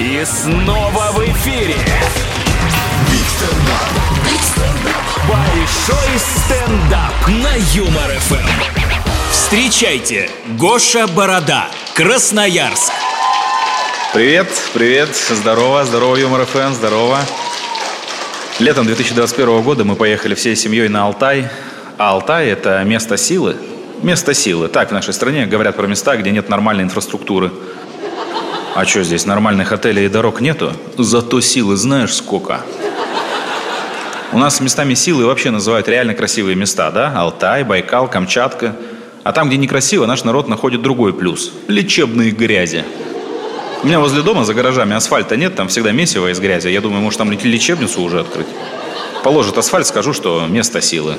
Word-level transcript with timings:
И 0.00 0.24
снова 0.24 1.10
в 1.10 1.24
эфире. 1.24 1.74
Большой 5.28 6.18
стендап 6.18 7.26
на 7.26 7.56
Юмор 7.74 8.08
ФМ. 8.20 8.46
Встречайте, 9.32 10.30
Гоша 10.56 11.08
Борода, 11.08 11.66
Красноярск. 11.94 12.92
Привет, 14.14 14.46
привет, 14.72 15.08
здорово, 15.30 15.84
здорово, 15.84 16.14
Юмор 16.14 16.46
ФМ, 16.46 16.74
здорово. 16.74 17.18
Летом 18.60 18.86
2021 18.86 19.62
года 19.62 19.82
мы 19.82 19.96
поехали 19.96 20.36
всей 20.36 20.54
семьей 20.54 20.88
на 20.88 21.06
Алтай. 21.06 21.48
А 21.96 22.10
Алтай– 22.10 22.46
это 22.50 22.84
место 22.84 23.16
силы. 23.16 23.56
Место 24.02 24.32
силы. 24.32 24.68
Так 24.68 24.90
в 24.90 24.92
нашей 24.92 25.12
стране 25.12 25.46
говорят 25.46 25.74
про 25.74 25.88
места, 25.88 26.16
где 26.16 26.30
нет 26.30 26.48
нормальной 26.48 26.84
инфраструктуры. 26.84 27.50
А 28.78 28.86
что 28.86 29.02
здесь, 29.02 29.26
нормальных 29.26 29.72
отелей 29.72 30.06
и 30.06 30.08
дорог 30.08 30.40
нету? 30.40 30.72
Зато 30.96 31.40
силы 31.40 31.74
знаешь 31.74 32.14
сколько. 32.14 32.60
У 34.30 34.38
нас 34.38 34.60
местами 34.60 34.94
силы 34.94 35.26
вообще 35.26 35.50
называют 35.50 35.88
реально 35.88 36.14
красивые 36.14 36.54
места, 36.54 36.92
да? 36.92 37.12
Алтай, 37.16 37.64
Байкал, 37.64 38.08
Камчатка. 38.08 38.76
А 39.24 39.32
там, 39.32 39.48
где 39.48 39.56
некрасиво, 39.56 40.06
наш 40.06 40.22
народ 40.22 40.46
находит 40.46 40.80
другой 40.80 41.12
плюс– 41.12 41.50
лечебные 41.66 42.30
грязи. 42.30 42.84
У 43.82 43.86
меня 43.88 43.98
возле 43.98 44.22
дома 44.22 44.44
за 44.44 44.54
гаражами 44.54 44.94
асфальта 44.94 45.36
нет, 45.36 45.56
там 45.56 45.66
всегда 45.66 45.90
месиво 45.90 46.30
из 46.30 46.38
грязи. 46.38 46.68
Я 46.68 46.80
думаю, 46.80 47.02
может 47.02 47.18
там 47.18 47.32
лечебницу 47.32 48.00
уже 48.00 48.20
открыть. 48.20 48.46
Положит 49.24 49.58
асфальт, 49.58 49.88
скажу, 49.88 50.12
что 50.12 50.46
место 50.46 50.80
силы. 50.80 51.16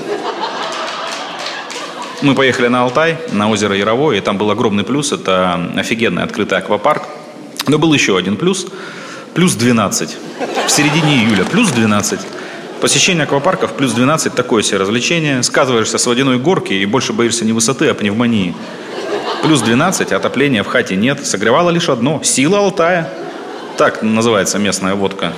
Мы 2.22 2.36
поехали 2.36 2.70
на 2.70 2.84
Алтай, 2.84 3.18
на 3.34 3.50
озеро 3.50 3.76
Яровое, 3.76 4.20
и 4.20 4.22
там 4.22 4.38
был 4.38 4.50
огромный 4.50 4.86
плюс. 4.86 5.12
Это 5.12 5.72
офигенный 5.76 6.24
открытый 6.24 6.58
аквапарк. 6.58 7.19
Но 7.70 7.78
был 7.78 7.94
еще 7.94 8.18
один 8.18 8.36
плюс. 8.36 8.66
Плюс 9.36 9.54
12. 9.54 10.18
В 10.66 10.72
середине 10.72 11.24
июля 11.24 11.46
плюс 11.46 11.70
12. 11.70 12.20
Посещение 12.82 13.26
аквапарков 13.26 13.74
плюс 13.74 13.92
12– 13.92 14.34
такое 14.36 14.64
себе 14.64 14.80
развлечение. 14.80 15.44
Сказываешься 15.44 16.00
с 16.00 16.08
водяной 16.08 16.40
горки 16.40 16.74
и 16.74 16.86
больше 16.86 17.14
боишься 17.14 17.46
не 17.46 17.54
высоты, 17.54 17.88
а 17.88 17.94
пневмонии. 17.94 18.56
Плюс 19.44 19.62
12, 19.62 20.12
отопления 20.14 20.64
в 20.64 20.68
хате 20.68 20.96
нет. 20.96 21.24
Согревало 21.28 21.70
лишь 21.70 21.90
одно– 21.90 22.22
сила 22.24 22.58
Алтая. 22.58 23.08
Так 23.78 24.02
называется 24.02 24.58
местная 24.58 24.96
водка. 24.96 25.32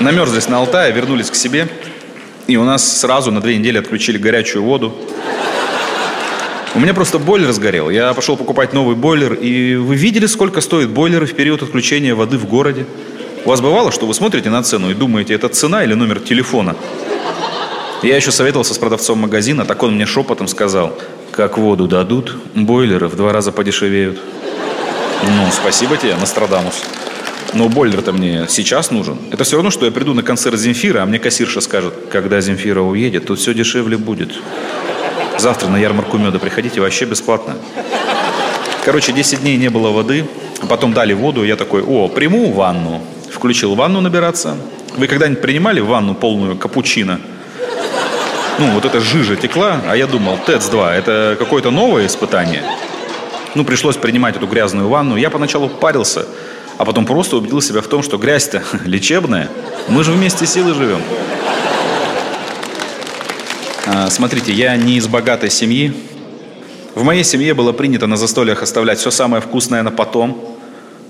Намерзлись 0.00 0.48
на 0.48 0.56
Алтае, 0.56 0.90
вернулись 0.92 1.30
к 1.30 1.34
себе. 1.34 1.68
И 2.46 2.56
у 2.56 2.64
нас 2.64 2.98
сразу 2.98 3.30
на 3.30 3.42
две 3.42 3.58
недели 3.58 3.76
отключили 3.76 4.16
горячую 4.16 4.64
воду. 4.64 4.94
У 6.72 6.78
меня 6.78 6.94
просто 6.94 7.18
бойлер 7.18 7.50
сгорел. 7.50 7.90
Я 7.90 8.14
пошел 8.14 8.36
покупать 8.36 8.72
новый 8.72 8.94
бойлер. 8.94 9.34
И 9.34 9.74
вы 9.74 9.96
видели, 9.96 10.26
сколько 10.26 10.60
стоит 10.60 10.90
бойлеры 10.90 11.26
в 11.26 11.34
период 11.34 11.62
отключения 11.62 12.14
воды 12.14 12.38
в 12.38 12.46
городе? 12.46 12.86
У 13.44 13.48
вас 13.48 13.60
бывало, 13.60 13.90
что 13.90 14.06
вы 14.06 14.14
смотрите 14.14 14.50
на 14.50 14.62
цену 14.62 14.90
и 14.90 14.94
думаете, 14.94 15.34
это 15.34 15.48
цена 15.48 15.82
или 15.82 15.94
номер 15.94 16.20
телефона? 16.20 16.76
Я 18.02 18.16
еще 18.16 18.30
советовался 18.30 18.74
с 18.74 18.78
продавцом 18.78 19.18
магазина, 19.18 19.64
так 19.64 19.82
он 19.82 19.96
мне 19.96 20.06
шепотом 20.06 20.46
сказал, 20.46 20.96
как 21.32 21.58
воду 21.58 21.88
дадут, 21.88 22.36
бойлеры 22.54 23.08
в 23.08 23.16
два 23.16 23.32
раза 23.32 23.50
подешевеют. 23.50 24.18
Ну, 25.26 25.48
спасибо 25.52 25.96
тебе, 25.96 26.14
Нострадамус. 26.16 26.84
Но 27.52 27.68
бойлер-то 27.68 28.12
мне 28.12 28.46
сейчас 28.48 28.90
нужен. 28.92 29.18
Это 29.32 29.42
все 29.42 29.56
равно, 29.56 29.70
что 29.70 29.86
я 29.86 29.90
приду 29.92 30.14
на 30.14 30.22
концерт 30.22 30.58
Земфира, 30.58 31.02
а 31.02 31.06
мне 31.06 31.18
кассирша 31.18 31.60
скажет, 31.60 31.94
когда 32.12 32.40
Земфира 32.40 32.80
уедет, 32.80 33.26
тут 33.26 33.40
все 33.40 33.54
дешевле 33.54 33.96
будет. 33.96 34.30
Завтра 35.40 35.68
на 35.68 35.78
ярмарку 35.78 36.18
меда 36.18 36.38
приходите 36.38 36.82
вообще 36.82 37.06
бесплатно. 37.06 37.56
Короче, 38.84 39.12
10 39.12 39.40
дней 39.40 39.56
не 39.56 39.70
было 39.70 39.88
воды, 39.88 40.26
потом 40.68 40.92
дали 40.92 41.14
воду, 41.14 41.44
я 41.44 41.56
такой, 41.56 41.82
о, 41.82 42.08
приму 42.08 42.52
ванну. 42.52 43.00
Включил 43.32 43.74
ванну 43.74 44.02
набираться. 44.02 44.58
Вы 44.98 45.06
когда-нибудь 45.06 45.40
принимали 45.40 45.80
ванну 45.80 46.14
полную 46.14 46.58
капучино? 46.58 47.22
Ну, 48.58 48.72
вот 48.72 48.84
эта 48.84 49.00
жижа 49.00 49.34
текла, 49.34 49.80
а 49.88 49.96
я 49.96 50.06
думал, 50.06 50.36
ТЭЦ-2, 50.46 50.90
это 50.90 51.36
какое-то 51.38 51.70
новое 51.70 52.06
испытание. 52.06 52.62
Ну, 53.54 53.64
пришлось 53.64 53.96
принимать 53.96 54.36
эту 54.36 54.46
грязную 54.46 54.88
ванну. 54.88 55.16
Я 55.16 55.30
поначалу 55.30 55.70
парился, 55.70 56.26
а 56.76 56.84
потом 56.84 57.06
просто 57.06 57.38
убедил 57.38 57.62
себя 57.62 57.80
в 57.80 57.86
том, 57.86 58.02
что 58.02 58.18
грязь-то 58.18 58.62
лечебная. 58.84 59.48
Мы 59.88 60.04
же 60.04 60.12
вместе 60.12 60.44
силы 60.44 60.74
живем. 60.74 61.00
А, 63.92 64.08
смотрите, 64.08 64.52
я 64.52 64.76
не 64.76 64.98
из 64.98 65.08
богатой 65.08 65.50
семьи. 65.50 65.92
В 66.94 67.02
моей 67.02 67.24
семье 67.24 67.54
было 67.54 67.72
принято 67.72 68.06
на 68.06 68.16
застольях 68.16 68.62
оставлять 68.62 69.00
все 69.00 69.10
самое 69.10 69.42
вкусное 69.42 69.82
на 69.82 69.90
потом. 69.90 70.56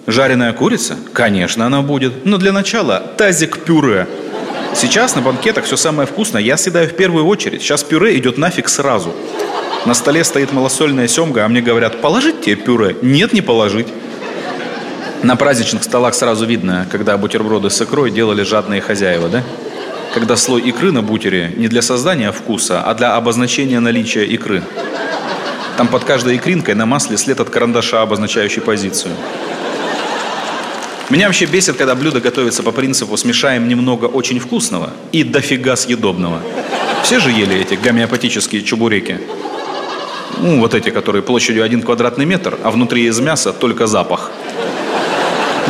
Жареная 0.06 0.54
курица? 0.54 0.96
Конечно, 1.12 1.66
она 1.66 1.82
будет. 1.82 2.24
Но 2.24 2.38
для 2.38 2.52
начала 2.52 3.00
тазик 3.18 3.58
пюре. 3.64 4.08
Сейчас 4.74 5.14
на 5.14 5.20
банкетах 5.20 5.66
все 5.66 5.76
самое 5.76 6.06
вкусное 6.06 6.40
я 6.40 6.56
съедаю 6.56 6.88
в 6.88 6.94
первую 6.94 7.26
очередь. 7.26 7.60
Сейчас 7.60 7.84
пюре 7.84 8.16
идет 8.16 8.38
нафиг 8.38 8.70
сразу. 8.70 9.14
На 9.84 9.92
столе 9.92 10.24
стоит 10.24 10.50
малосольная 10.54 11.06
семга, 11.06 11.44
а 11.44 11.48
мне 11.48 11.60
говорят, 11.60 12.00
положить 12.00 12.40
тебе 12.40 12.56
пюре? 12.56 12.96
Нет, 13.02 13.34
не 13.34 13.42
положить. 13.42 13.88
На 15.22 15.36
праздничных 15.36 15.84
столах 15.84 16.14
сразу 16.14 16.46
видно, 16.46 16.86
когда 16.90 17.18
бутерброды 17.18 17.68
с 17.68 17.82
икрой 17.82 18.10
делали 18.10 18.42
жадные 18.42 18.80
хозяева, 18.80 19.28
да? 19.28 19.44
Когда 20.14 20.36
слой 20.36 20.62
икры 20.62 20.90
на 20.90 21.02
бутере 21.02 21.52
не 21.56 21.68
для 21.68 21.82
создания 21.82 22.32
вкуса, 22.32 22.82
а 22.82 22.94
для 22.94 23.14
обозначения 23.14 23.78
наличия 23.78 24.24
икры. 24.24 24.62
Там 25.76 25.86
под 25.86 26.04
каждой 26.04 26.36
икринкой 26.36 26.74
на 26.74 26.84
масле 26.84 27.16
след 27.16 27.38
от 27.38 27.48
карандаша, 27.48 28.02
обозначающий 28.02 28.60
позицию. 28.60 29.14
Меня 31.10 31.26
вообще 31.26 31.46
бесит, 31.46 31.76
когда 31.76 31.94
блюдо 31.94 32.20
готовится 32.20 32.62
по 32.62 32.72
принципу 32.72 33.16
смешаем 33.16 33.68
немного 33.68 34.06
очень 34.06 34.40
вкусного 34.40 34.90
и 35.12 35.22
дофига 35.22 35.76
съедобного. 35.76 36.40
Все 37.02 37.20
же 37.20 37.30
ели 37.30 37.60
эти 37.60 37.74
гомеопатические 37.74 38.62
чебуреки. 38.62 39.18
Ну, 40.38 40.60
вот 40.60 40.74
эти, 40.74 40.90
которые 40.90 41.22
площадью 41.22 41.64
один 41.64 41.82
квадратный 41.82 42.26
метр, 42.26 42.58
а 42.62 42.70
внутри 42.70 43.06
из 43.06 43.18
мяса 43.20 43.52
только 43.52 43.86
запах. 43.86 44.30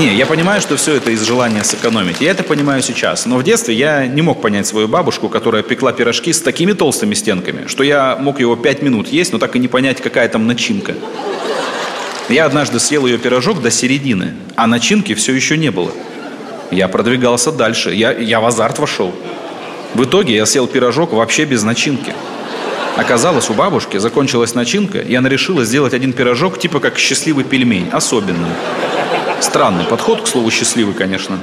Не, 0.00 0.14
я 0.14 0.24
понимаю, 0.24 0.62
что 0.62 0.78
все 0.78 0.94
это 0.94 1.10
из 1.10 1.22
желания 1.22 1.62
сэкономить. 1.62 2.22
Я 2.22 2.30
это 2.30 2.42
понимаю 2.42 2.80
сейчас. 2.80 3.26
Но 3.26 3.36
в 3.36 3.42
детстве 3.42 3.74
я 3.74 4.06
не 4.06 4.22
мог 4.22 4.40
понять 4.40 4.66
свою 4.66 4.88
бабушку, 4.88 5.28
которая 5.28 5.62
пекла 5.62 5.92
пирожки 5.92 6.32
с 6.32 6.40
такими 6.40 6.72
толстыми 6.72 7.12
стенками, 7.12 7.66
что 7.66 7.82
я 7.82 8.16
мог 8.16 8.40
его 8.40 8.56
пять 8.56 8.80
минут 8.80 9.08
есть, 9.08 9.30
но 9.34 9.38
так 9.38 9.56
и 9.56 9.58
не 9.58 9.68
понять, 9.68 10.00
какая 10.00 10.26
там 10.30 10.46
начинка. 10.46 10.94
Я 12.30 12.46
однажды 12.46 12.80
съел 12.80 13.04
ее 13.04 13.18
пирожок 13.18 13.60
до 13.60 13.70
середины, 13.70 14.36
а 14.56 14.66
начинки 14.66 15.12
все 15.12 15.34
еще 15.34 15.58
не 15.58 15.70
было. 15.70 15.90
Я 16.70 16.88
продвигался 16.88 17.52
дальше, 17.52 17.92
я, 17.92 18.10
я 18.12 18.40
в 18.40 18.46
азарт 18.46 18.78
вошел. 18.78 19.14
В 19.92 20.04
итоге 20.04 20.34
я 20.34 20.46
съел 20.46 20.66
пирожок 20.66 21.12
вообще 21.12 21.44
без 21.44 21.62
начинки. 21.62 22.14
Оказалось, 22.96 23.50
у 23.50 23.52
бабушки 23.52 23.98
закончилась 23.98 24.54
начинка, 24.54 24.98
и 24.98 25.14
она 25.14 25.28
решила 25.28 25.62
сделать 25.62 25.92
один 25.92 26.14
пирожок 26.14 26.58
типа 26.58 26.80
как 26.80 26.98
счастливый 26.98 27.44
пельмень, 27.44 27.90
особенный. 27.92 28.48
Странный 29.40 29.84
подход, 29.84 30.22
к 30.22 30.26
слову, 30.26 30.50
счастливый, 30.50 30.94
конечно. 30.94 31.38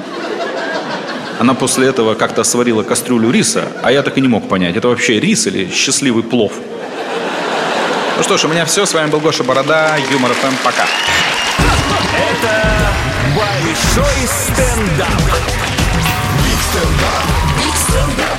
Она 1.39 1.53
после 1.53 1.87
этого 1.87 2.15
как-то 2.15 2.43
сварила 2.43 2.83
кастрюлю 2.83 3.29
риса, 3.29 3.67
а 3.83 3.91
я 3.91 4.01
так 4.01 4.17
и 4.17 4.21
не 4.21 4.27
мог 4.27 4.47
понять, 4.47 4.75
это 4.75 4.87
вообще 4.87 5.19
рис 5.19 5.47
или 5.47 5.69
счастливый 5.71 6.23
плов. 6.23 6.53
Ну 8.17 8.23
что 8.23 8.37
ж, 8.37 8.45
у 8.45 8.47
меня 8.47 8.65
все. 8.65 8.87
С 8.87 8.93
вами 8.95 9.11
был 9.11 9.19
Гоша 9.19 9.43
Борода, 9.43 9.95
Юмор 10.11 10.33
ФМ. 10.33 10.55
Пока. 10.63 10.85
Это 12.15 12.77
Большой 13.35 14.27
стендап. 14.27 15.21
Big 16.43 16.59
Stand 16.71 17.12
Up. 17.13 17.37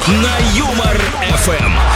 На 0.08 0.36
Юмор 0.56 0.98
ФМ. 1.44 1.87